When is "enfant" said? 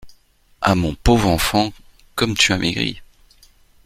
1.29-1.71